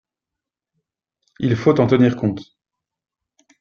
Il 1.39 1.55
faut 1.55 1.79
en 1.79 1.85
tenir 1.85 2.15
compte. 2.15 2.57